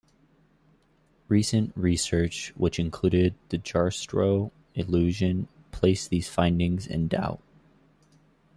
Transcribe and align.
Recent 1.27 1.73
research, 1.77 2.53
which 2.57 2.79
included 2.79 3.35
the 3.49 3.59
Jastrow 3.59 4.49
illusion, 4.73 5.47
placed 5.71 6.09
these 6.09 6.27
findings 6.27 6.87
in 6.87 7.07
doubt. 7.07 7.39